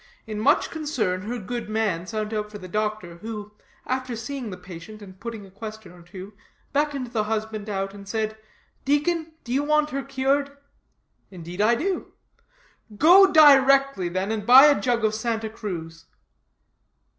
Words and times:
In 0.25 0.39
much 0.39 0.71
concern 0.71 1.21
her 1.27 1.37
good 1.37 1.69
man 1.69 2.07
sent 2.07 2.31
for 2.49 2.57
the 2.57 2.67
doctor, 2.67 3.17
who, 3.19 3.51
after 3.85 4.15
seeing 4.15 4.49
the 4.49 4.57
patient 4.57 4.99
and 4.99 5.19
putting 5.19 5.45
a 5.45 5.51
question 5.51 5.91
or 5.91 6.01
two, 6.01 6.33
beckoned 6.73 7.13
the 7.13 7.25
husband 7.25 7.69
out, 7.69 7.93
and 7.93 8.09
said: 8.09 8.35
'Deacon, 8.83 9.33
do 9.43 9.53
you 9.53 9.61
want 9.63 9.91
her 9.91 10.01
cured?' 10.01 10.57
'Indeed 11.29 11.61
I 11.61 11.75
do.' 11.75 12.13
'Go 12.97 13.31
directly, 13.31 14.09
then, 14.09 14.31
and 14.31 14.43
buy 14.43 14.65
a 14.65 14.81
jug 14.81 15.05
of 15.05 15.13
Santa 15.13 15.49
Cruz.' 15.51 16.05